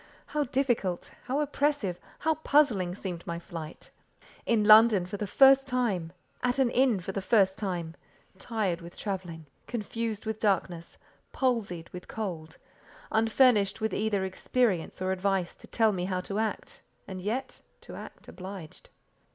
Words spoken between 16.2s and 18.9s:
to act, and yet—to act obliged.